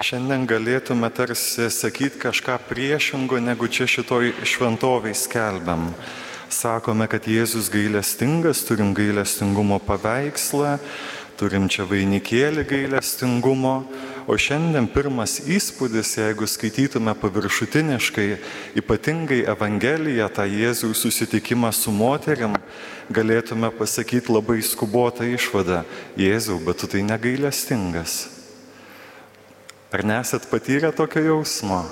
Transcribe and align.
Šiandien 0.00 0.46
galėtume 0.48 1.10
tarsi 1.12 1.66
sakyti 1.68 2.16
kažką 2.22 2.54
priešingo, 2.70 3.36
negu 3.36 3.66
čia 3.68 3.84
šitoj 3.84 4.30
šventoviai 4.48 5.12
skelbiam. 5.12 5.90
Sakome, 6.48 7.04
kad 7.04 7.28
Jėzus 7.28 7.68
gailestingas, 7.68 8.62
turim 8.64 8.94
gailestingumo 8.96 9.76
paveikslą, 9.84 10.78
turim 11.36 11.68
čia 11.68 11.84
vainikėlį 11.84 12.64
gailestingumo, 12.72 13.74
o 14.24 14.38
šiandien 14.40 14.88
pirmas 14.88 15.36
įspūdis, 15.44 16.16
jeigu 16.22 16.48
skaitytume 16.48 17.12
paviršutiniškai, 17.20 18.28
ypatingai 18.80 19.44
Evangeliją, 19.52 20.32
tą 20.32 20.48
Jėzų 20.48 20.94
susitikimą 20.96 21.76
su 21.76 21.92
moterim, 21.92 22.56
galėtume 23.12 23.68
pasakyti 23.76 24.32
labai 24.32 24.62
skubotą 24.64 25.28
išvadą. 25.36 25.84
Jėzau, 26.16 26.56
bet 26.64 26.80
tu 26.80 26.88
tai 26.88 27.04
negailestingas. 27.04 28.39
Ar 29.90 30.04
nesat 30.04 30.46
patyrę 30.46 30.92
tokio 30.92 31.20
jausmo? 31.20 31.84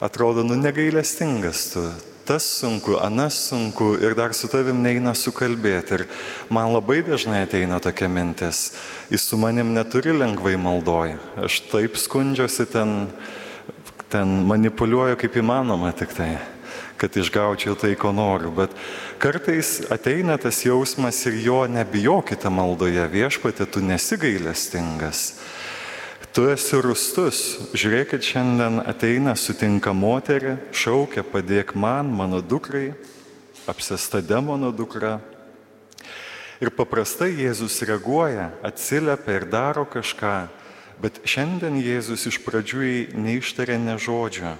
Atrodo, 0.00 0.44
nu 0.44 0.54
negailestingas 0.54 1.70
tu. 1.72 1.82
Tas 2.24 2.44
sunku, 2.60 2.98
anas 3.00 3.34
sunku 3.48 3.96
ir 3.98 4.14
dar 4.14 4.34
su 4.36 4.46
tavim 4.52 4.82
neina 4.84 5.14
sukalbėti. 5.16 5.96
Ir 5.96 6.04
man 6.52 6.70
labai 6.70 7.00
dažnai 7.02 7.40
ateina 7.46 7.80
tokia 7.82 8.06
mintis. 8.06 8.76
Jis 9.10 9.24
su 9.26 9.38
manim 9.40 9.72
neturi 9.74 10.12
lengvai 10.14 10.54
maldoj. 10.60 11.16
Aš 11.42 11.62
taip 11.72 11.96
skundžiuosi 11.98 12.68
ten, 12.70 13.08
ten 14.12 14.38
manipuliuoju 14.46 15.18
kaip 15.18 15.40
įmanoma 15.42 15.90
tik 15.96 16.14
tai 16.14 16.36
kad 16.98 17.14
išgaučiau 17.14 17.76
tai, 17.78 17.94
ko 17.94 18.10
noriu. 18.12 18.50
Bet 18.54 18.74
kartais 19.22 19.78
ateina 19.90 20.36
tas 20.38 20.58
jausmas 20.66 21.20
ir 21.30 21.38
jo 21.46 21.62
nebijokite 21.70 22.50
maldoje, 22.50 23.06
viešpatė, 23.10 23.66
tu 23.70 23.82
nesigailestingas. 23.86 25.32
Tu 26.38 26.44
esi 26.46 26.78
rustus, 26.78 27.38
žiūrėkit, 27.74 28.22
šiandien 28.22 28.76
ateina, 28.86 29.32
sutinka 29.34 29.90
moterį, 29.90 30.52
šaukia, 30.70 31.24
padėk 31.26 31.72
man, 31.74 32.12
mano 32.14 32.38
dukrai, 32.38 32.92
apsesta 33.66 34.20
demono 34.22 34.70
dukra. 34.70 35.16
Ir 36.62 36.70
paprastai 36.70 37.32
Jėzus 37.40 37.80
reaguoja, 37.82 38.52
atsiliepia 38.62 39.34
ir 39.34 39.48
daro 39.50 39.82
kažką, 39.82 40.36
bet 41.02 41.18
šiandien 41.26 41.80
Jėzus 41.82 42.28
iš 42.30 42.38
pradžių 42.46 43.18
neištarė 43.18 43.74
ne 43.82 43.98
žodžio. 43.98 44.54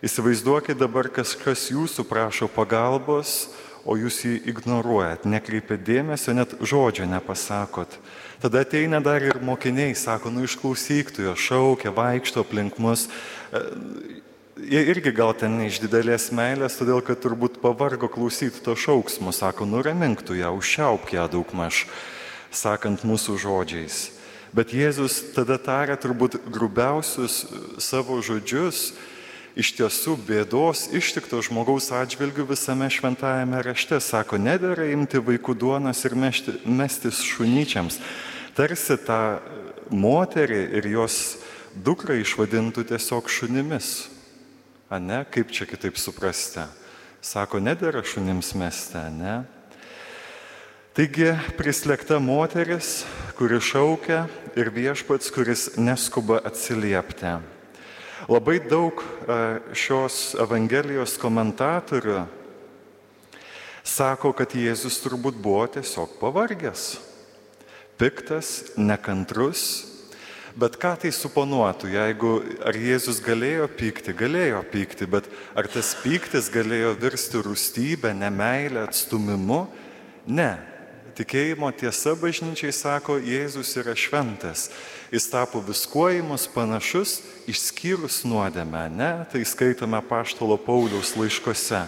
Įsivaizduokit 0.00 0.80
dabar 0.80 1.12
kažkas 1.12 1.68
jūsų 1.68 2.08
prašo 2.08 2.48
pagalbos, 2.48 3.50
o 3.86 3.94
jūs 3.94 4.18
jį 4.26 4.34
ignoruojat, 4.50 5.24
nekreipiat 5.30 5.84
dėmesio, 5.86 6.34
net 6.34 6.56
žodžio 6.58 7.06
nepasakot. 7.08 7.94
Tada 8.42 8.64
ateina 8.66 8.98
dar 9.00 9.22
ir 9.24 9.38
mokiniai, 9.40 9.94
sako, 9.96 10.32
nu 10.34 10.44
išklausyk, 10.44 11.14
tu 11.14 11.24
jo 11.24 11.36
šaukia, 11.38 11.94
vaikšto 11.94 12.42
aplink 12.42 12.80
mus. 12.82 13.06
E, 13.54 13.62
jie 14.74 14.82
irgi 14.90 15.14
gal 15.14 15.32
ten 15.38 15.56
iš 15.64 15.78
didelės 15.84 16.28
meilės, 16.34 16.76
todėl 16.80 17.00
kad 17.06 17.22
turbūt 17.22 17.62
pavargo 17.62 18.10
klausyti 18.12 18.60
to 18.66 18.74
šauksmo, 18.76 19.32
sako, 19.32 19.68
nuramink 19.70 20.26
tu 20.26 20.36
ją, 20.36 20.50
užšiauk 20.58 21.14
ją 21.16 21.30
daugmaž, 21.32 21.86
sakant 22.50 23.06
mūsų 23.06 23.38
žodžiais. 23.46 24.04
Bet 24.56 24.72
Jėzus 24.72 25.20
tada 25.36 25.58
tarė 25.60 25.98
turbūt 26.00 26.38
grubiausius 26.48 27.44
savo 27.82 28.18
žodžius, 28.24 28.94
iš 29.56 29.72
tiesų 29.78 30.18
bėdos 30.28 30.86
ištikto 30.94 31.40
žmogaus 31.44 31.88
atžvilgių 31.96 32.44
visame 32.52 32.90
šventajame 32.92 33.62
rašte. 33.64 33.98
Sako, 34.04 34.36
nedėra 34.36 34.90
imti 34.92 35.18
vaikų 35.18 35.56
duonos 35.56 36.04
ir 36.04 36.14
mešti, 36.14 36.58
mestis 36.68 37.22
šunyčiams. 37.24 37.98
Tarsi 38.56 38.98
tą 39.00 39.40
moterį 39.88 40.60
ir 40.76 40.90
jos 40.92 41.38
dukrą 41.72 42.20
išvadintų 42.20 42.84
tiesiog 42.92 43.32
šunimis. 43.32 44.10
A 44.92 45.00
ne, 45.02 45.24
kaip 45.24 45.50
čia 45.50 45.66
kitaip 45.66 45.96
suprasti? 45.98 46.68
Sako, 47.24 47.58
nedėra 47.58 48.04
šunims 48.06 48.52
mesti, 48.54 49.08
ne? 49.16 49.40
Taigi 50.96 51.32
prislėgta 51.58 52.20
moteris, 52.22 53.02
kuri 53.36 53.58
šaukia 53.60 54.22
ir 54.56 54.70
viešpats, 54.72 55.32
kuris 55.34 55.68
neskuba 55.76 56.38
atsiliepti. 56.46 57.55
Labai 58.24 58.56
daug 58.64 59.02
e, 59.04 59.34
šios 59.76 60.32
Evangelijos 60.40 61.18
komentatorių 61.20 62.22
sako, 63.86 64.32
kad 64.32 64.54
Jėzus 64.56 64.96
turbūt 65.04 65.36
buvo 65.36 65.66
tiesiog 65.76 66.16
pavargęs, 66.22 66.96
piktas, 68.00 68.72
nekantrus. 68.80 69.92
Bet 70.56 70.78
ką 70.80 70.94
tai 71.02 71.10
suponuotų, 71.12 71.90
jeigu 71.92 72.30
ar 72.64 72.78
Jėzus 72.80 73.20
galėjo 73.20 73.68
pykti, 73.76 74.14
galėjo 74.16 74.62
pykti, 74.72 75.04
bet 75.12 75.28
ar 75.52 75.68
tas 75.68 75.92
pyktis 76.00 76.48
galėjo 76.48 76.94
virsti 76.96 77.42
rūstybę, 77.44 78.14
nemailę, 78.16 78.86
atstumimu? 78.88 79.66
Ne, 80.24 80.54
Tikėjimo 81.16 81.70
tiesa 81.72 82.12
bažnyčiai 82.20 82.74
sako, 82.76 83.14
Jėzus 83.16 83.70
yra 83.80 83.94
šventas. 83.96 84.66
Jis 85.08 85.30
tapo 85.32 85.62
viskuo 85.64 86.10
į 86.12 86.20
mus 86.26 86.44
panašus, 86.52 87.22
išskyrus 87.48 88.20
nuodėmę, 88.28 88.82
ne? 88.92 89.12
Tai 89.32 89.40
skaitome 89.48 90.02
Paštalo 90.04 90.58
Pauliaus 90.60 91.14
laiškose. 91.16 91.86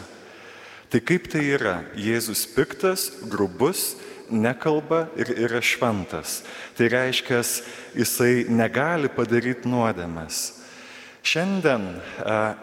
Tai 0.88 1.00
kaip 1.04 1.28
tai 1.28 1.42
yra? 1.44 1.82
Jėzus 1.92 2.46
piktas, 2.48 3.10
grubus, 3.28 3.98
nekalba 4.32 5.10
ir 5.20 5.34
yra 5.36 5.60
šventas. 5.60 6.40
Tai 6.78 6.88
reiškia, 6.88 7.42
jisai 8.00 8.46
negali 8.48 9.12
padaryti 9.12 9.68
nuodėmės. 9.68 10.40
Šiandien 11.28 11.82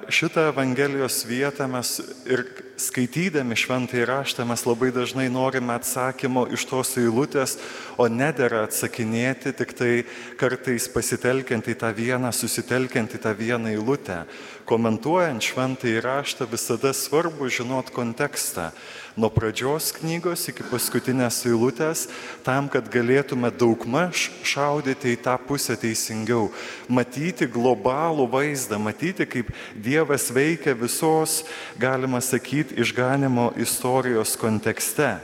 šitą 0.09 0.47
Evangelijos 0.49 1.19
vietą 1.29 1.67
mes 1.69 1.99
ir 2.25 2.41
skaitydami 2.81 3.55
šventąjį 3.55 4.05
raštą 4.09 4.45
mes 4.49 4.63
labai 4.65 4.89
dažnai 4.95 5.27
norime 5.29 5.75
atsakymo 5.75 6.47
iš 6.55 6.65
tos 6.71 6.95
eilutės, 6.97 7.59
o 8.01 8.07
nedėra 8.09 8.63
atsakinėti 8.65 9.53
tik 9.55 9.75
tai 9.77 9.91
kartais 10.39 10.89
pasitelkiant 10.91 11.69
į 11.71 11.77
tą 11.83 11.93
vieną, 11.95 12.33
susitelkiant 12.33 13.13
į 13.13 13.21
tą 13.27 13.35
vieną 13.37 13.75
eilutę. 13.75 14.23
Komentuojant 14.65 15.45
šventąjį 15.45 16.01
raštą 16.01 16.49
visada 16.49 16.89
svarbu 16.97 17.51
žinot 17.53 17.93
kontekstą 17.93 18.71
nuo 19.15 19.29
pradžios 19.31 19.93
knygos 19.95 20.49
iki 20.51 20.65
paskutinės 20.67 21.37
eilutės, 21.47 22.07
tam, 22.43 22.67
kad 22.67 22.89
galėtume 22.91 23.47
daugmaž 23.55 24.27
šaudyti 24.43 25.13
į 25.13 25.21
tą 25.23 25.37
pusę 25.47 25.77
teisingiau, 25.79 26.49
matyti 26.91 27.47
globalų 27.47 28.25
vaizdą, 28.33 28.54
matyti, 28.79 29.25
kaip 29.25 29.51
Dievas 29.75 30.31
veikia 30.31 30.73
visos, 30.73 31.43
galima 31.77 32.21
sakyti, 32.21 32.79
išganimo 32.81 33.51
istorijos 33.57 34.35
kontekste. 34.35 35.15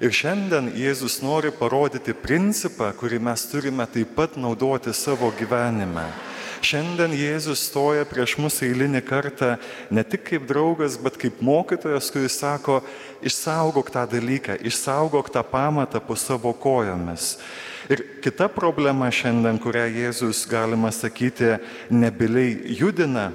Ir 0.00 0.12
šiandien 0.12 0.74
Jėzus 0.76 1.22
nori 1.24 1.48
parodyti 1.56 2.12
principą, 2.12 2.90
kurį 2.92 3.20
mes 3.30 3.46
turime 3.48 3.86
taip 3.88 4.12
pat 4.16 4.36
naudoti 4.36 4.92
savo 4.92 5.30
gyvenime. 5.38 6.04
Šiandien 6.64 7.12
Jėzus 7.16 7.62
stoja 7.68 8.04
prieš 8.08 8.36
mus 8.40 8.56
eilinį 8.64 9.02
kartą 9.06 9.54
ne 9.92 10.02
tik 10.04 10.24
kaip 10.30 10.46
draugas, 10.48 10.96
bet 11.00 11.16
kaip 11.20 11.40
mokytojas, 11.44 12.08
kuris 12.12 12.36
sako, 12.40 12.80
išsaugok 13.24 13.92
tą 13.92 14.04
dalyką, 14.10 14.56
išsaugok 14.64 15.30
tą 15.32 15.44
pamatą 15.46 16.00
po 16.00 16.16
savo 16.16 16.52
kojomis. 16.52 17.36
Ir 17.86 18.02
kita 18.18 18.48
problema 18.50 19.06
šiandien, 19.14 19.60
kurią 19.62 19.84
Jėzus, 19.94 20.42
galima 20.50 20.90
sakyti, 20.90 21.54
nebiliai 21.90 22.74
judina 22.74 23.28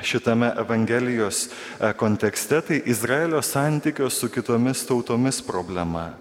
šitame 0.00 0.48
Evangelijos 0.56 1.46
e, 1.48 1.92
kontekste, 1.92 2.60
tai 2.60 2.78
Izraelio 2.88 3.42
santykios 3.42 4.16
su 4.16 4.28
kitomis 4.32 4.86
tautomis 4.88 5.42
problema. 5.44 6.14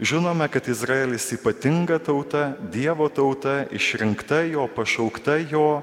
Žinome, 0.00 0.48
kad 0.48 0.68
Izraelis 0.68 1.32
ypatinga 1.34 1.98
tauta, 1.98 2.52
Dievo 2.72 3.08
tauta, 3.08 3.64
išrinkta 3.70 4.44
jo, 4.50 4.68
pašaukta 4.70 5.36
jo. 5.50 5.82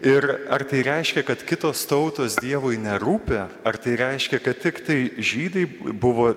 Ir 0.00 0.24
ar 0.48 0.62
tai 0.64 0.82
reiškia, 0.86 1.24
kad 1.26 1.44
kitos 1.44 1.84
tautos 1.90 2.36
Dievui 2.40 2.76
nerūpia, 2.80 3.48
ar 3.64 3.76
tai 3.76 3.96
reiškia, 3.98 4.40
kad 4.40 4.60
tik 4.62 4.84
tai 4.86 4.98
žydai 5.18 5.64
buvo 5.92 6.32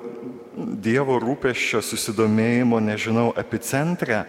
Dievo 0.52 1.16
rūpeščio 1.22 1.80
susidomėjimo, 1.80 2.82
nežinau, 2.84 3.30
epicentre? 3.40 4.26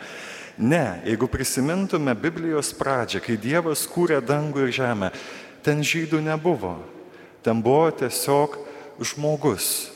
Ne, 0.54 1.00
jeigu 1.08 1.26
prisimintume 1.26 2.14
Biblijos 2.14 2.70
pradžią, 2.78 3.18
kai 3.24 3.34
Dievas 3.40 3.82
kūrė 3.90 4.20
dangų 4.22 4.68
ir 4.68 4.74
žemę, 4.76 5.08
ten 5.66 5.82
žydų 5.82 6.20
nebuvo. 6.22 6.76
Ten 7.42 7.58
buvo 7.64 7.88
tiesiog 7.90 8.54
žmogus, 9.02 9.90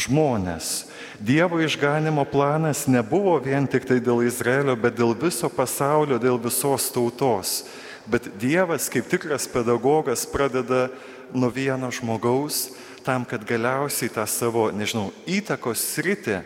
žmonės. 0.00 0.86
Dievo 1.20 1.60
išganimo 1.60 2.24
planas 2.28 2.86
nebuvo 2.88 3.36
vien 3.44 3.68
tik 3.68 3.84
tai 3.88 3.98
dėl 4.00 4.24
Izraelio, 4.24 4.76
bet 4.80 4.96
dėl 4.96 5.12
viso 5.12 5.50
pasaulio, 5.52 6.16
dėl 6.16 6.40
visos 6.40 6.88
tautos. 6.92 7.66
Bet 8.08 8.30
Dievas 8.40 8.88
kaip 8.88 9.08
tikras 9.12 9.48
pedagogas 9.50 10.24
pradeda 10.30 10.86
nuo 11.34 11.50
vieno 11.50 11.90
žmogaus 11.90 12.70
tam, 13.06 13.24
kad 13.24 13.44
galiausiai 13.46 14.10
tą 14.10 14.26
savo, 14.26 14.68
nežinau, 14.74 15.12
įtakos 15.30 15.82
sritį 15.94 16.42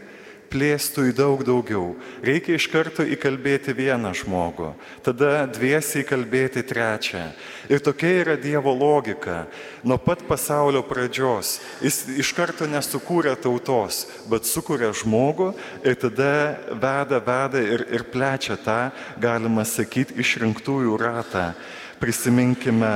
plėstų 0.51 1.07
į 1.11 1.15
daug 1.15 1.43
daugiau. 1.47 1.95
Reikia 2.27 2.57
iš 2.59 2.67
karto 2.73 3.05
įkalbėti 3.07 3.73
vieną 3.77 4.11
žmogų, 4.19 4.73
tada 5.07 5.47
dviesiai 5.51 6.03
įkalbėti 6.03 6.65
trečią. 6.67 7.23
Ir 7.71 7.83
tokia 7.85 8.11
yra 8.25 8.37
Dievo 8.41 8.75
logika. 8.75 9.45
Nuo 9.87 9.99
pat 10.03 10.25
pasaulio 10.29 10.83
pradžios 10.87 11.59
jis 11.85 12.03
iš 12.19 12.35
karto 12.37 12.69
nesukūrė 12.71 13.37
tautos, 13.41 14.03
bet 14.31 14.49
sukūrė 14.51 14.91
žmogų 15.03 15.53
ir 15.87 15.99
tada 16.03 16.33
veda, 16.75 17.23
veda 17.23 17.63
ir, 17.63 17.87
ir 17.95 18.07
plečia 18.11 18.59
tą, 18.59 18.81
galima 19.23 19.65
sakyti, 19.65 20.19
išrinktųjų 20.21 20.99
ratą. 21.01 21.53
Prisiminkime 22.01 22.95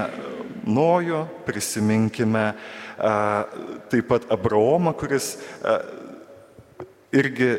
Nojų, 0.64 1.24
prisiminkime 1.44 2.46
taip 3.92 4.08
pat 4.08 4.24
Abraomą, 4.32 4.94
kuris 4.96 5.34
irgi 7.14 7.50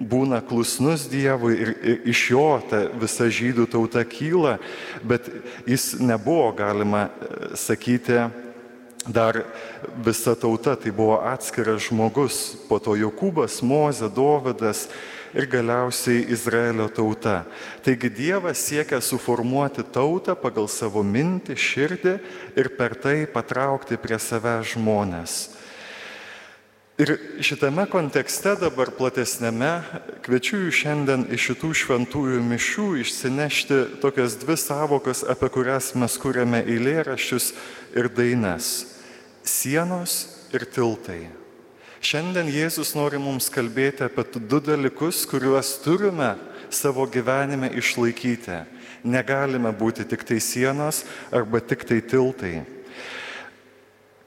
būna 0.00 0.40
klusnus 0.46 1.04
Dievui 1.12 1.54
ir, 1.60 1.72
ir 1.84 2.06
iš 2.08 2.22
jo 2.32 2.46
ta 2.70 2.86
visa 3.02 3.28
žydų 3.28 3.66
tauta 3.70 4.04
kyla, 4.08 4.56
bet 5.04 5.28
jis 5.68 5.92
nebuvo, 6.00 6.48
galima 6.56 7.08
e, 7.08 7.50
sakyti, 7.60 8.22
dar 9.06 9.42
visa 10.04 10.34
tauta, 10.36 10.76
tai 10.76 10.92
buvo 10.92 11.20
atskiras 11.24 11.88
žmogus, 11.88 12.40
po 12.68 12.80
to 12.80 12.96
Jokūbas, 13.00 13.60
Moze, 13.64 14.08
Dovydas 14.12 14.86
ir 15.34 15.46
galiausiai 15.50 16.26
Izraelio 16.32 16.88
tauta. 16.88 17.44
Taigi 17.84 18.10
Dievas 18.10 18.62
siekia 18.66 19.00
suformuoti 19.00 19.84
tautą 19.92 20.34
pagal 20.38 20.68
savo 20.68 21.02
mintį, 21.06 21.56
širdį 21.56 22.14
ir 22.58 22.70
per 22.76 22.96
tai 22.98 23.24
patraukti 23.30 23.98
prie 24.00 24.18
savęs 24.18 24.74
žmonės. 24.74 25.40
Ir 27.00 27.14
šitame 27.40 27.86
kontekste 27.88 28.52
dabar 28.60 28.90
platesnėme 28.92 29.70
kviečiu 30.26 30.66
jūs 30.66 30.82
šiandien 30.82 31.24
iš 31.32 31.46
šitų 31.48 31.70
šventųjų 31.80 32.42
mišių 32.44 32.88
išsinešti 33.00 33.80
tokias 34.02 34.36
dvi 34.42 34.58
savokas, 34.60 35.24
apie 35.24 35.48
kurias 35.54 35.94
mes 35.96 36.20
kūrėme 36.20 36.60
eilėraščius 36.60 37.54
ir 37.96 38.12
dainas- 38.12 38.72
sienos 39.56 40.26
ir 40.52 40.68
tiltai. 40.68 41.39
Šiandien 42.00 42.48
Jėzus 42.48 42.94
nori 42.96 43.18
mums 43.20 43.50
kalbėti 43.52 44.06
apie 44.06 44.24
du 44.40 44.56
dalykus, 44.64 45.26
kuriuos 45.28 45.74
turime 45.84 46.32
savo 46.72 47.04
gyvenime 47.04 47.68
išlaikyti. 47.76 48.62
Negalime 49.04 49.72
būti 49.76 50.06
tik 50.08 50.24
tai 50.24 50.38
sienos 50.40 51.04
arba 51.32 51.60
tik 51.60 51.84
tai 51.84 52.00
tiltai. 52.00 52.64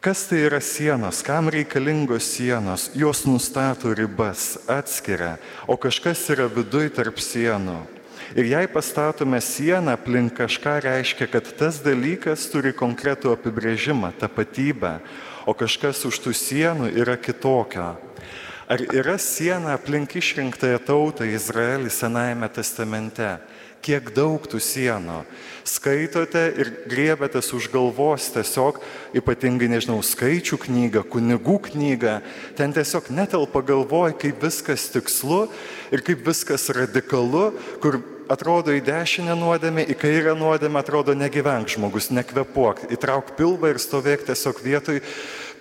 Kas 0.04 0.26
tai 0.28 0.44
yra 0.44 0.60
sienos, 0.62 1.24
kam 1.26 1.48
reikalingos 1.50 2.28
sienos, 2.36 2.90
jos 2.94 3.24
nustato 3.26 3.94
ribas, 3.96 4.58
atskiria, 4.68 5.38
o 5.66 5.78
kažkas 5.80 6.26
yra 6.34 6.50
viduj 6.52 6.92
tarp 6.94 7.22
sienų. 7.24 7.80
Ir 8.36 8.50
jei 8.52 8.68
pastatome 8.68 9.40
sieną 9.42 9.96
aplink 9.96 10.36
kažką, 10.36 10.76
reiškia, 10.84 11.30
kad 11.32 11.48
tas 11.58 11.80
dalykas 11.86 12.50
turi 12.52 12.74
konkretų 12.76 13.32
apibrėžimą, 13.38 14.12
tapatybę, 14.20 14.98
o 15.46 15.56
kažkas 15.58 16.06
už 16.10 16.22
tų 16.24 16.34
sienų 16.38 16.92
yra 16.94 17.18
kitokio. 17.18 17.94
Ar 18.72 18.86
yra 18.96 19.18
siena 19.20 19.76
aplink 19.76 20.16
išrinktąją 20.16 20.80
tautą 20.88 21.28
Izraelį 21.28 21.92
Senajame 21.92 22.48
testamente? 22.50 23.38
kiek 23.84 24.14
daug 24.16 24.44
tų 24.48 24.62
sienų. 24.64 25.22
Skaitote 25.68 26.44
ir 26.60 26.72
griebėtės 26.92 27.52
už 27.56 27.70
galvos 27.74 28.30
tiesiog, 28.34 28.80
ypatingai, 29.16 29.70
nežinau, 29.72 30.00
skaičių 30.04 30.60
knygą, 30.66 31.04
kunigų 31.12 31.58
knygą, 31.70 32.18
ten 32.58 32.76
tiesiog 32.76 33.12
netelpa 33.16 33.64
galvoj, 33.66 34.16
kaip 34.20 34.44
viskas 34.44 34.88
tikslu 34.94 35.46
ir 35.94 36.04
kaip 36.06 36.24
viskas 36.28 36.70
radikalu, 36.76 37.50
kur 37.84 38.00
atrodo 38.32 38.74
į 38.76 38.84
dešinę 38.86 39.36
nuodėmę, 39.40 39.86
į 39.90 39.98
kairę 40.00 40.36
nuodėmę 40.38 40.80
atrodo 40.82 41.16
negyvenk 41.18 41.72
žmogus, 41.74 42.12
nekvepuok, 42.14 42.88
įtrauk 42.94 43.36
pilvą 43.38 43.74
ir 43.74 43.82
stovėk 43.82 44.26
tiesiog 44.28 44.60
vietoj 44.64 45.02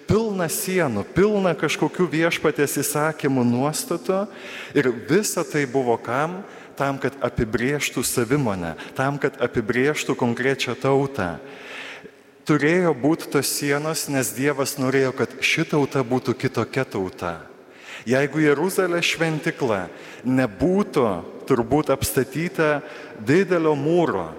pilna 0.08 0.48
sienų, 0.50 1.06
pilna 1.14 1.54
kažkokių 1.58 2.08
viešpatės 2.12 2.78
įsakymų 2.82 3.46
nuostatų 3.48 4.24
ir 4.76 4.90
visa 5.08 5.46
tai 5.46 5.66
buvo 5.70 5.96
kam? 6.00 6.42
tam, 6.76 6.98
kad 6.98 7.16
apibrieštų 7.22 8.02
savimonę, 8.06 8.74
tam, 8.96 9.18
kad 9.20 9.36
apibrieštų 9.42 10.16
konkrečią 10.18 10.74
tautą. 10.80 11.36
Turėjo 12.48 12.90
būti 12.98 13.28
tos 13.30 13.52
sienos, 13.54 14.08
nes 14.10 14.32
Dievas 14.34 14.74
norėjo, 14.80 15.12
kad 15.14 15.36
ši 15.38 15.68
tauta 15.74 16.02
būtų 16.02 16.34
kitokia 16.34 16.82
tauta. 16.82 17.36
Jeigu 18.08 18.42
Jeruzalė 18.42 19.02
šventikla 19.04 19.86
nebūtų 20.26 21.06
turbūt 21.46 21.92
apstatyta 21.94 22.80
didelio 23.22 23.74
mūro, 23.78 24.30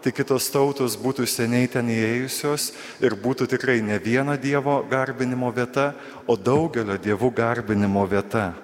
tai 0.00 0.12
kitos 0.16 0.48
tautos 0.52 0.96
būtų 0.96 1.26
seniai 1.28 1.68
ten 1.68 1.90
įėjusios 1.92 2.70
ir 3.04 3.16
būtų 3.20 3.50
tikrai 3.52 3.80
ne 3.84 3.98
vieno 4.00 4.36
Dievo 4.40 4.80
garbinimo 4.88 5.52
vieta, 5.52 5.92
o 6.24 6.36
daugelio 6.36 6.96
dievų 6.96 7.32
garbinimo 7.36 8.06
vieta. 8.08 8.54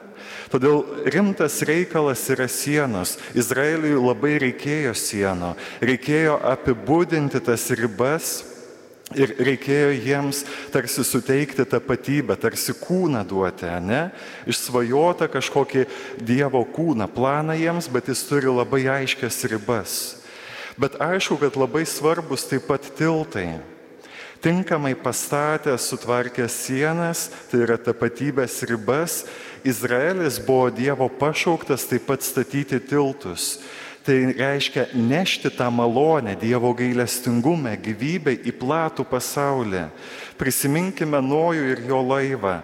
Todėl 0.51 0.85
rimtas 1.11 1.61
reikalas 1.67 2.23
yra 2.33 2.47
sienos. 2.49 3.17
Izraeliui 3.37 3.99
labai 3.99 4.37
reikėjo 4.43 4.95
sienų, 4.97 5.53
reikėjo 5.85 6.39
apibūdinti 6.55 7.43
tas 7.45 7.69
ribas 7.77 8.56
ir 9.15 9.37
reikėjo 9.39 9.93
jiems 9.95 10.43
tarsi 10.75 11.05
suteikti 11.07 11.67
tapatybę, 11.69 12.35
tarsi 12.41 12.75
kūną 12.81 13.23
duoti, 13.29 13.69
ne? 13.85 14.09
Išsvajota 14.51 15.29
kažkokį 15.31 15.87
Dievo 16.27 16.65
kūną, 16.65 17.07
planą 17.15 17.55
jiems, 17.59 17.91
bet 17.93 18.11
jis 18.11 18.25
turi 18.27 18.51
labai 18.51 18.87
aiškias 18.99 19.45
ribas. 19.53 19.95
Bet 20.77 20.99
aišku, 21.01 21.39
kad 21.41 21.55
labai 21.57 21.87
svarbus 21.89 22.49
taip 22.51 22.67
pat 22.69 22.91
tiltai 22.99 23.63
tinkamai 24.47 24.95
pastatęs, 24.95 25.89
sutvarkęs 25.91 26.55
sienas, 26.67 27.27
tai 27.51 27.65
yra 27.65 27.79
tapatybės 27.81 28.61
ribas, 28.69 29.25
Izraelis 29.67 30.39
buvo 30.39 30.69
Dievo 30.71 31.09
pašauktas 31.11 31.89
taip 31.91 32.07
pat 32.07 32.23
statyti 32.23 32.79
tiltus. 32.79 33.57
Tai 34.07 34.33
reiškia 34.39 34.85
nešti 34.95 35.51
tą 35.51 35.67
malonę, 35.71 36.37
Dievo 36.39 36.71
gailestingumą, 36.79 37.73
gyvybę 37.83 38.37
į 38.47 38.53
platų 38.55 39.03
pasaulį. 39.03 39.89
Prisiminkime 40.39 41.19
Nojų 41.19 41.65
ir 41.73 41.83
jo 41.89 41.99
laivą. 42.07 42.61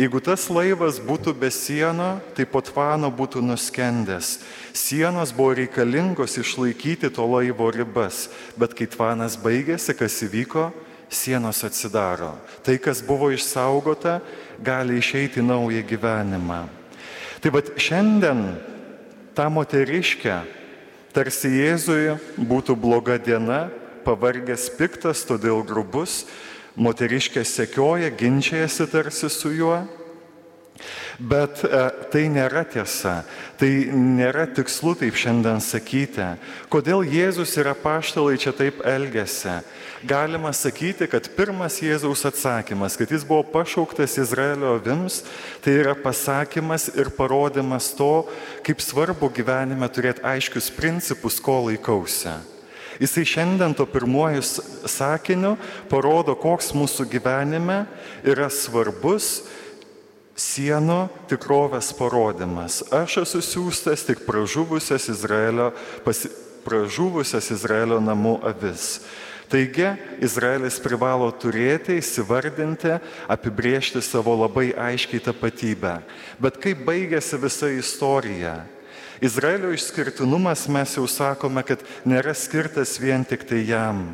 Jeigu 0.00 0.22
tas 0.24 0.46
laivas 0.48 0.96
būtų 0.96 1.34
be 1.36 1.50
sieno, 1.52 2.16
tai 2.32 2.48
potvano 2.48 3.12
būtų 3.12 3.44
nuskendęs. 3.44 4.38
Sienos 4.72 5.36
buvo 5.36 5.58
reikalingos 5.60 6.38
išlaikyti 6.40 7.12
to 7.12 7.28
laivo 7.28 7.68
ribas, 7.68 8.30
bet 8.56 8.72
kai 8.72 8.88
tvanas 8.88 9.36
baigėsi, 9.36 9.92
kas 9.92 10.16
įvyko, 10.24 10.70
sienos 11.12 11.60
atsidaro. 11.60 12.38
Tai, 12.64 12.80
kas 12.80 13.04
buvo 13.04 13.28
išsaugota, 13.36 14.22
gali 14.64 14.96
išeiti 14.96 15.44
naują 15.44 15.84
gyvenimą. 15.84 16.64
Tai 17.44 17.52
vad 17.52 17.74
šiandien 17.76 18.46
ta 19.36 19.50
moteriškė, 19.52 20.64
tarsi 21.16 21.48
Jėzui 21.48 22.18
būtų 22.36 22.74
bloga 22.76 23.16
diena, 23.16 23.70
pavargęs 24.04 24.68
piktas, 24.76 25.22
todėl 25.24 25.62
grubus, 25.64 26.26
moteriškė 26.76 27.40
sekioja, 27.48 28.10
ginčiasi 28.12 28.84
tarsi 28.92 29.30
su 29.32 29.54
juo. 29.56 29.78
Bet 31.18 31.64
e, 31.64 31.82
tai 32.12 32.26
nėra 32.32 32.66
tiesa, 32.68 33.22
tai 33.60 33.70
nėra 33.92 34.46
tikslu 34.56 34.96
taip 35.00 35.16
šiandien 35.16 35.62
sakyti. 35.64 36.34
Kodėl 36.72 37.06
Jėzus 37.06 37.56
ir 37.60 37.72
apaštalai 37.72 38.36
čia 38.40 38.54
taip 38.56 38.84
elgesi? 38.86 39.60
galima 40.06 40.52
sakyti, 40.52 41.06
kad 41.10 41.28
pirmas 41.36 41.80
Jėzaus 41.82 42.24
atsakymas, 42.28 42.96
kad 42.98 43.10
jis 43.10 43.24
buvo 43.26 43.42
pašauktas 43.50 44.16
Izraelio 44.20 44.76
avims, 44.76 45.22
tai 45.64 45.78
yra 45.80 45.94
pasakymas 45.98 46.88
ir 46.94 47.10
parodimas 47.16 47.90
to, 47.96 48.26
kaip 48.66 48.82
svarbu 48.82 49.30
gyvenime 49.34 49.88
turėti 49.90 50.24
aiškius 50.26 50.70
principus, 50.76 51.40
ko 51.40 51.64
laikausi. 51.68 52.34
Jisai 53.00 53.26
šiandien 53.28 53.74
to 53.76 53.84
pirmuoju 53.88 54.40
sakiniu 54.88 55.56
parodo, 55.90 56.36
koks 56.38 56.72
mūsų 56.76 57.04
gyvenime 57.12 57.82
yra 58.24 58.48
svarbus 58.48 59.42
sienų 60.36 61.06
tikrovės 61.30 61.90
parodimas. 61.96 62.82
Aš 62.94 63.22
esu 63.24 63.40
siūstas 63.44 64.04
tik 64.06 64.26
pražuvusias 64.28 65.08
Izraelio, 65.12 65.70
pasi, 66.04 66.30
pražuvusias 66.66 67.48
Izraelio 67.54 67.98
namų 68.04 68.36
avis. 68.46 69.00
Taigi 69.46 69.92
Izraelis 70.26 70.80
privalo 70.82 71.28
turėti, 71.30 72.00
įsivardinti, 72.00 72.96
apibriežti 73.30 74.02
savo 74.02 74.34
labai 74.34 74.72
aiškiai 74.74 75.22
tapatybę. 75.22 76.00
Bet 76.42 76.58
kaip 76.62 76.82
baigėsi 76.86 77.38
visa 77.38 77.70
istorija? 77.70 78.56
Izraelio 79.22 79.70
išskirtinumas 79.72 80.66
mes 80.68 80.96
jau 80.98 81.06
sakome, 81.08 81.62
kad 81.64 81.80
nėra 82.04 82.34
skirtas 82.36 82.98
vien 83.00 83.24
tik 83.24 83.46
tai 83.48 83.62
jam. 83.64 84.10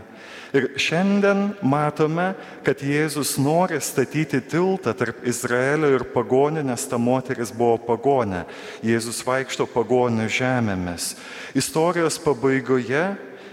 Ir 0.53 0.69
šiandien 0.77 1.55
matome, 1.65 2.35
kad 2.65 2.83
Jėzus 2.85 3.39
nori 3.41 3.79
statyti 3.81 4.43
tiltą 4.45 4.93
tarp 4.93 5.23
Izraelio 5.25 5.89
ir 5.97 6.05
pagonių, 6.13 6.61
nes 6.69 6.85
ta 6.89 6.99
moteris 7.01 7.55
buvo 7.57 7.79
pagonė. 7.81 8.45
Jėzus 8.85 9.23
vaikšto 9.25 9.65
pagonių 9.73 10.29
žemėmis. 10.29 11.15
Istorijos 11.57 12.21
pabaigoje 12.21 13.07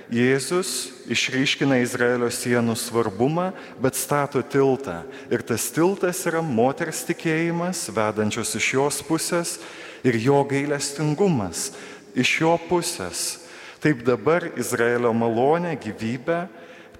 Jėzus 0.09 0.89
išryškina 1.07 1.77
Izraelio 1.83 2.27
sienų 2.33 2.73
svarbumą, 2.81 3.51
bet 3.79 3.95
stato 3.95 4.41
tiltą. 4.41 5.03
Ir 5.29 5.45
tas 5.45 5.69
tiltas 5.71 6.23
yra 6.27 6.41
moters 6.41 7.03
tikėjimas, 7.07 7.85
vedančios 7.93 8.55
iš 8.57 8.73
jos 8.73 9.03
pusės 9.05 9.59
ir 10.03 10.17
jo 10.17 10.41
gailestingumas 10.49 11.69
iš 12.17 12.39
jo 12.41 12.55
pusės. 12.69 13.45
Taip 13.79 14.01
dabar 14.03 14.49
Izraelio 14.59 15.13
malonė, 15.15 15.77
gyvybė 15.79 16.47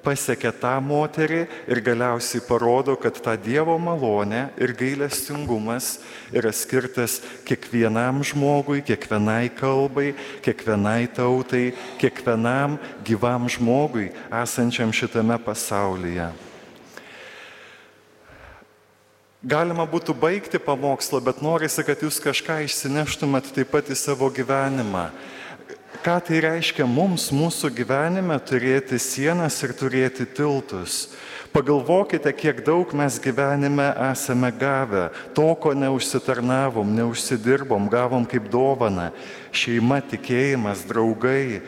pasiekia 0.03 0.51
tą 0.55 0.75
moterį 0.83 1.45
ir 1.69 1.81
galiausiai 1.83 2.41
parodo, 2.45 2.95
kad 2.99 3.17
ta 3.23 3.35
Dievo 3.39 3.77
malonė 3.81 4.49
ir 4.59 4.73
gailestingumas 4.77 5.97
yra 6.35 6.51
skirtas 6.55 7.19
kiekvienam 7.47 8.23
žmogui, 8.25 8.81
kiekvienai 8.85 9.49
kalbai, 9.55 10.13
kiekvienai 10.45 11.09
tautai, 11.15 11.71
kiekvienam 12.01 12.77
gyvam 13.07 13.49
žmogui 13.51 14.09
esančiam 14.41 14.93
šitame 14.95 15.39
pasaulyje. 15.43 16.29
Galima 19.39 19.85
būtų 19.87 20.11
baigti 20.19 20.59
pamokslą, 20.59 21.21
bet 21.23 21.39
norisi, 21.39 21.83
kad 21.87 22.01
jūs 22.03 22.17
kažką 22.19 22.57
išsineštumėt 22.65 23.53
taip 23.55 23.69
pat 23.71 23.87
į 23.87 23.95
savo 23.95 24.27
gyvenimą 24.35 25.05
ką 26.03 26.15
tai 26.23 26.39
reiškia 26.43 26.85
mums 26.87 27.27
mūsų 27.35 27.69
gyvenime 27.75 28.37
turėti 28.47 28.95
sienas 29.01 29.57
ir 29.65 29.73
turėti 29.75 30.23
tiltus. 30.25 31.09
Pagalvokite, 31.51 32.31
kiek 32.37 32.61
daug 32.63 32.91
mes 32.93 33.17
gyvenime 33.19 33.87
esame 34.11 34.51
gavę, 34.53 35.09
to, 35.33 35.49
ko 35.59 35.73
neužsitarnavom, 35.73 36.93
neužsidirbom, 36.93 37.89
gavom 37.89 38.27
kaip 38.29 38.47
dovana- 38.53 39.09
šeima, 39.51 39.99
tikėjimas, 39.99 40.85
draugai, 40.87 41.61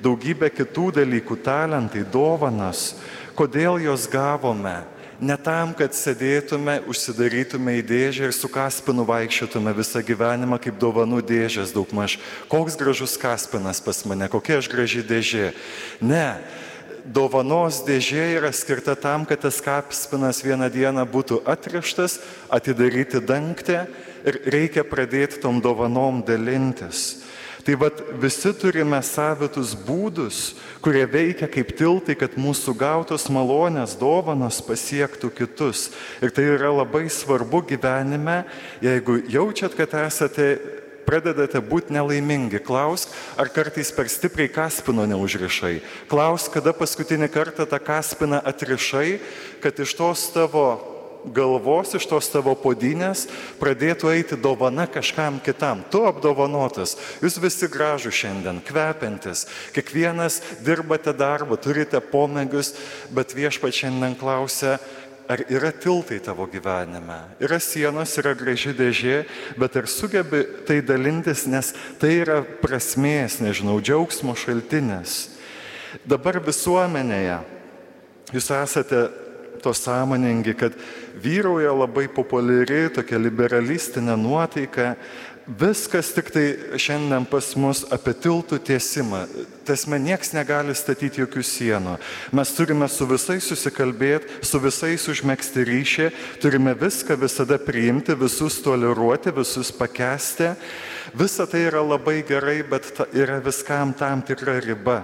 daugybė 0.00 0.48
kitų 0.54 0.92
dalykų, 1.00 1.36
talentai, 1.42 2.04
dovanas. 2.06 2.94
Kodėl 3.34 3.82
jos 3.82 4.06
gavome? 4.06 4.93
Ne 5.20 5.36
tam, 5.38 5.74
kad 5.76 5.94
sėdėtume, 5.94 6.80
užsidarytume 6.90 7.76
į 7.78 7.86
dėžę 7.86 8.28
ir 8.28 8.34
su 8.34 8.50
kaspinu 8.50 9.06
vaikščiotume 9.08 9.74
visą 9.76 10.02
gyvenimą 10.04 10.58
kaip 10.62 10.78
dovanų 10.80 11.22
dėžės 11.26 11.74
daugmaž. 11.74 12.18
Koks 12.50 12.78
gražus 12.80 13.16
kaspinas 13.20 13.82
pas 13.84 14.04
mane, 14.08 14.28
kokia 14.32 14.58
aš 14.60 14.70
graži 14.72 15.04
dėžė. 15.06 15.52
Ne, 16.02 16.40
dovanos 17.04 17.82
dėžė 17.84 18.30
yra 18.38 18.52
skirta 18.52 18.96
tam, 18.96 19.26
kad 19.28 19.44
tas 19.44 19.60
kaspinas 19.64 20.42
vieną 20.44 20.70
dieną 20.72 21.04
būtų 21.10 21.42
atrištas, 21.46 22.18
atidaryti 22.48 23.20
dangtę 23.20 23.84
ir 24.24 24.40
reikia 24.48 24.84
pradėti 24.88 25.42
tom 25.42 25.60
dovanom 25.64 26.24
dalintis. 26.24 27.24
Tai 27.64 27.74
vad 27.80 28.00
visi 28.20 28.50
turime 28.60 28.98
savitus 29.00 29.70
būdus, 29.86 30.52
kurie 30.84 31.06
veikia 31.08 31.48
kaip 31.48 31.70
tiltai, 31.78 32.12
kad 32.20 32.36
mūsų 32.36 32.74
gautos 32.76 33.24
malonės, 33.32 33.96
dovanos 33.96 34.60
pasiektų 34.66 35.30
kitus. 35.32 35.86
Ir 36.20 36.34
tai 36.36 36.44
yra 36.58 36.68
labai 36.74 37.06
svarbu 37.08 37.62
gyvenime, 37.72 38.42
jeigu 38.84 39.16
jaučiat, 39.32 39.78
kad 39.80 39.96
esate 40.04 40.58
pradedate 41.08 41.60
būti 41.64 41.96
nelaimingi. 41.96 42.60
Klausk, 42.64 43.12
ar 43.40 43.48
kartais 43.48 43.92
per 43.96 44.12
stipriai 44.12 44.52
kaspino 44.52 45.08
neužrišai. 45.08 45.78
Klausk, 46.12 46.52
kada 46.58 46.76
paskutinį 46.76 47.32
kartą 47.32 47.64
tą 47.68 47.80
kaspiną 47.80 48.44
atrišai, 48.44 49.22
kad 49.64 49.80
iš 49.80 49.96
tos 49.96 50.28
tavo 50.36 50.93
galvos 51.32 51.94
iš 51.96 52.06
tos 52.10 52.28
tavo 52.32 52.54
podinės 52.58 53.26
pradėtų 53.60 54.10
eiti 54.12 54.38
dovana 54.40 54.86
kažkam 54.90 55.38
kitam. 55.44 55.84
Tu 55.90 56.02
apdovanotas, 56.04 56.96
jūs 57.24 57.38
visi 57.42 57.68
gražų 57.70 58.12
šiandien, 58.14 58.60
kvepiantis, 58.64 59.46
kiekvienas 59.76 60.40
dirbate 60.64 61.14
darbą, 61.16 61.56
turite 61.60 62.00
pomėgius, 62.00 62.74
bet 63.14 63.36
viešpa 63.36 63.72
šiandien 63.72 64.18
klausia, 64.20 64.76
ar 65.28 65.40
yra 65.48 65.72
tiltai 65.72 66.18
tavo 66.20 66.44
gyvenime. 66.50 67.16
Yra 67.40 67.56
sienos, 67.62 68.12
yra 68.20 68.34
graži 68.36 68.74
dėžė, 68.76 69.22
bet 69.60 69.78
ar 69.80 69.88
sugebi 69.88 70.42
tai 70.68 70.82
dalintis, 70.84 71.46
nes 71.48 71.72
tai 72.00 72.18
yra 72.20 72.42
prasmės, 72.60 73.40
nežinau, 73.40 73.78
džiaugsmo 73.80 74.36
šaltinis. 74.36 75.32
Dabar 76.04 76.40
visuomenėje 76.44 77.38
jūs 78.34 78.50
esate 78.52 79.06
to 79.62 79.74
sąmoningi, 79.74 80.54
kad 80.54 80.72
vyrauja 81.20 81.72
labai 81.74 82.08
populiari 82.08 82.88
tokia 82.94 83.20
liberalistinė 83.20 84.16
nuotaika. 84.18 84.94
Viskas 85.44 86.08
tik 86.16 86.30
tai 86.32 86.44
šiandien 86.80 87.26
pas 87.28 87.50
mus 87.60 87.82
apie 87.92 88.14
tiltų 88.16 88.56
tiesimą. 88.64 89.26
Tasme 89.68 89.98
nieks 90.00 90.32
negali 90.32 90.72
statyti 90.72 91.20
jokių 91.20 91.42
sienų. 91.44 91.98
Mes 92.32 92.52
turime 92.56 92.88
su 92.88 93.04
visais 93.04 93.44
susikalbėti, 93.44 94.40
su 94.40 94.60
visais 94.64 95.04
užmėgsti 95.12 95.66
ryšį, 95.68 96.06
turime 96.40 96.72
viską 96.80 97.18
visada 97.20 97.58
priimti, 97.60 98.16
visus 98.16 98.56
toleruoti, 98.64 99.34
visus 99.36 99.68
pakesti. 99.68 100.54
Visa 101.12 101.44
tai 101.44 101.66
yra 101.68 101.84
labai 101.84 102.22
gerai, 102.24 102.62
bet 102.64 103.04
yra 103.12 103.36
viskam 103.44 103.92
tam 103.92 104.24
tikra 104.24 104.56
riba. 104.64 105.02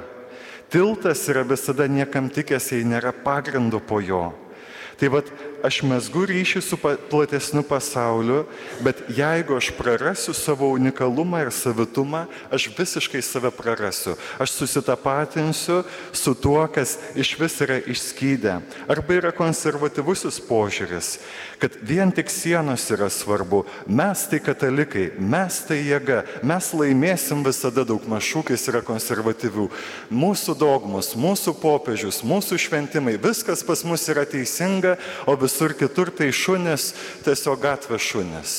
Tiltas 0.71 1.25
yra 1.29 1.43
visada 1.43 1.89
niekam 1.91 2.29
tikęs, 2.31 2.71
jei 2.71 2.87
nėra 2.87 3.11
pagrindo 3.11 3.81
po 3.83 3.99
jo. 3.99 4.31
Tai 5.00 5.09
vad 5.11 5.31
aš 5.67 5.83
mesgu 5.87 6.25
ryšį 6.29 6.61
su 6.64 6.79
platesniu 6.81 7.62
pasauliu, 7.67 8.45
bet 8.85 9.02
jeigu 9.12 9.57
aš 9.59 9.71
prarasiu 9.76 10.35
savo 10.37 10.71
unikalumą 10.75 11.43
ir 11.45 11.52
savitumą, 11.55 12.25
aš 12.50 12.69
visiškai 12.76 13.23
save 13.23 13.50
prarasiu. 13.55 14.17
Aš 14.40 14.55
susitapatinsiu 14.57 15.83
su 16.12 16.35
tuo, 16.35 16.62
kas 16.73 16.97
iš 17.14 17.35
vis 17.40 17.59
yra 17.61 17.79
išskydę. 17.81 18.57
Arba 18.90 19.19
yra 19.19 19.33
konservatyvusis 19.37 20.40
požiūris, 20.49 21.12
kad 21.61 21.76
vien 21.83 22.12
tik 22.14 22.33
sienos 22.33 22.87
yra 22.90 23.11
svarbu. 23.12 23.64
Mes 23.87 24.25
tai 24.31 24.40
katalikai, 24.45 25.11
mes 25.19 25.61
tai 25.69 25.81
jėga, 25.85 26.23
mes 26.47 26.73
laimėsim 26.76 27.45
visada 27.47 27.85
daug 27.87 28.05
mašūkis 28.09 28.69
yra 28.73 28.83
konservatyvių. 28.87 29.69
Mūsų 30.11 30.57
dogmus, 30.59 31.12
mūsų 31.19 31.57
popiežius, 31.61 32.23
mūsų 32.26 32.59
šventimai, 32.61 33.19
viskas 33.21 33.64
pas 33.67 33.85
mus 33.85 34.07
yra 34.11 34.25
teisinga, 34.29 34.97
o 35.29 35.37
vis 35.38 35.50
visur 35.50 35.75
kitur 35.75 36.14
tai 36.14 36.30
šunis, 36.30 36.95
tiesiog 37.26 37.59
gatvės 37.61 38.07
šunis. 38.07 38.59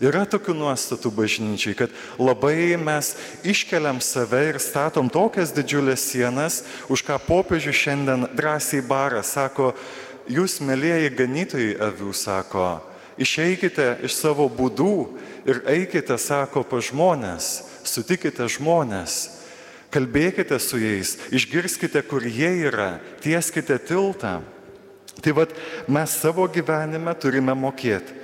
Yra 0.00 0.24
tokių 0.24 0.54
nuostatų 0.56 1.10
bažnyčiai, 1.12 1.74
kad 1.76 1.92
labai 2.16 2.72
mes 2.80 3.12
iškeliam 3.44 3.98
save 4.00 4.46
ir 4.48 4.56
statom 4.56 5.10
tokias 5.12 5.52
didžiulės 5.52 6.06
sienas, 6.08 6.62
už 6.88 7.04
ką 7.04 7.18
popiežių 7.26 7.74
šiandien 7.76 8.24
drąsiai 8.32 8.80
bara, 8.80 9.20
sako, 9.20 9.74
jūs, 10.24 10.56
mėlyjeji 10.64 11.10
ganytojai 11.18 11.74
avių, 11.84 12.14
sako, 12.16 12.70
išeikite 13.20 13.98
iš 14.08 14.16
savo 14.16 14.46
būdų 14.48 14.94
ir 15.44 15.60
eikite, 15.68 16.16
sako, 16.16 16.64
pa 16.64 16.80
žmonės, 16.80 17.50
sutikite 17.84 18.48
žmonės, 18.48 19.18
kalbėkite 19.92 20.56
su 20.64 20.80
jais, 20.80 21.18
išgirskite, 21.28 22.00
kur 22.08 22.24
jie 22.24 22.54
yra, 22.70 22.94
tieskite 23.20 23.76
tiltą. 23.84 24.38
Tai 25.18 25.34
vad 25.34 25.52
mes 25.90 26.14
savo 26.22 26.46
gyvenime 26.46 27.14
turime 27.18 27.56
mokėti 27.58 28.20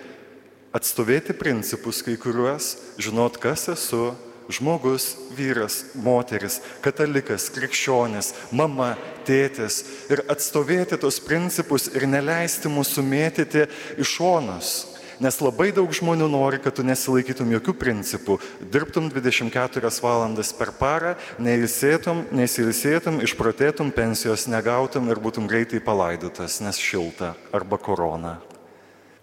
atstovėti 0.77 1.33
principus 1.37 2.03
kai 2.05 2.17
kuriuos, 2.21 2.75
žinot, 3.01 3.39
kas 3.41 3.67
esu, 3.73 4.11
žmogus, 4.53 5.15
vyras, 5.35 5.81
moteris, 5.99 6.61
katalikas, 6.85 7.49
krikščionis, 7.55 8.33
mama, 8.55 8.93
tėtis 9.27 9.81
ir 10.13 10.23
atstovėti 10.31 10.99
tos 11.03 11.19
principus 11.25 11.89
ir 11.95 12.07
neleisti 12.11 12.71
mūsų 12.71 13.03
mėtyti 13.07 13.67
iš 13.97 14.19
šonos 14.19 14.75
Nes 15.17 15.39
labai 15.41 15.71
daug 15.73 15.89
žmonių 15.97 16.27
nori, 16.29 16.59
kad 16.61 16.75
tu 16.77 16.85
nesilaikytum 16.85 17.49
jokių 17.55 17.73
principų, 17.81 18.37
dirbtum 18.73 19.09
24 19.09 19.93
valandas 20.05 20.51
per 20.53 20.75
parą, 20.77 21.15
neilsėtum, 21.41 22.27
nesilsėtum, 22.37 23.23
išprotėtum, 23.25 23.95
pensijos 23.97 24.45
negautum 24.53 25.09
ir 25.09 25.21
būtum 25.23 25.49
greitai 25.49 25.81
palaidotas, 25.81 26.61
nes 26.61 26.77
šilta 26.77 27.33
arba 27.57 27.79
korona. 27.81 28.37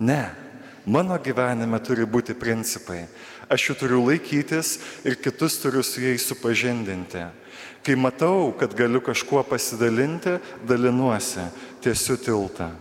Ne, 0.01 0.33
mano 0.89 1.19
gyvenime 1.21 1.77
turi 1.85 2.09
būti 2.09 2.33
principai. 2.33 3.05
Aš 3.53 3.69
jų 3.69 3.75
turiu 3.83 4.01
laikytis 4.07 4.79
ir 5.05 5.19
kitus 5.21 5.59
turiu 5.61 5.83
su 5.85 6.01
jais 6.01 6.25
supažindinti. 6.25 7.27
Kai 7.85 7.95
matau, 7.99 8.49
kad 8.57 8.73
galiu 8.73 9.01
kažkuo 9.03 9.43
pasidalinti, 9.45 10.39
dalinuosi, 10.65 11.45
tiesiu 11.83 12.17
tiltą. 12.17 12.71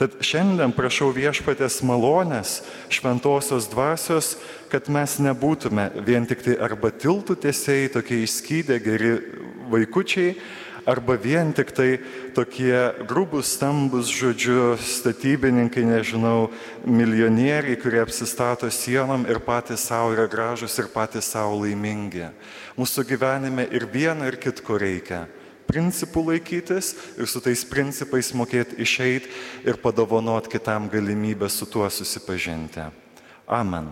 Tad 0.00 0.14
šiandien 0.24 0.72
prašau 0.72 1.10
viešpatės 1.12 1.82
malonės, 1.84 2.62
šventosios 2.88 3.66
dvasios, 3.68 4.30
kad 4.72 4.86
mes 4.88 5.18
nebūtume 5.20 5.90
vien 6.06 6.24
tik 6.24 6.40
tai 6.46 6.54
arba 6.56 6.88
tiltų 6.88 7.36
tiesiai, 7.42 7.90
tokie 7.92 8.22
išskydę 8.24 8.78
geri 8.80 9.10
vaikučiai, 9.68 10.38
arba 10.88 11.18
vien 11.20 11.52
tik 11.52 11.74
tai 11.76 11.88
tokie 12.32 12.72
grūbus, 13.10 13.50
stambus, 13.58 14.08
žodžiu, 14.08 14.78
statybininkai, 14.80 15.84
nežinau, 15.84 16.48
milijonieriai, 16.88 17.76
kurie 17.76 18.00
apsistato 18.00 18.70
sienom 18.72 19.28
ir 19.28 19.42
patys 19.44 19.84
savo 19.90 20.14
yra 20.16 20.24
gražus 20.32 20.78
ir 20.80 20.88
patys 20.94 21.28
savo 21.28 21.60
laimingi. 21.60 22.30
Mūsų 22.80 23.04
gyvenime 23.04 23.68
ir 23.68 23.84
vieno, 23.92 24.24
ir 24.24 24.40
kitko 24.40 24.80
reikia 24.80 25.26
principų 25.70 26.26
laikytis 26.32 26.92
ir 27.16 27.30
su 27.30 27.42
tais 27.44 27.64
principais 27.64 28.32
mokėti 28.36 28.80
išeiti 28.82 29.32
ir 29.64 29.80
padovanot 29.82 30.50
kitam 30.50 30.90
galimybę 30.92 31.48
su 31.50 31.66
tuo 31.66 31.88
susipažinti. 31.90 32.90
Amen. 33.46 33.90